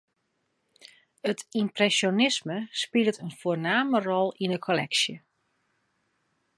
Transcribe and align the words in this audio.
It 1.31 1.39
ympresjonisme 1.61 2.57
spilet 2.85 3.21
in 3.25 3.31
foarname 3.39 3.99
rol 4.07 4.27
yn 4.43 4.53
'e 4.53 4.59
kolleksje. 4.65 5.15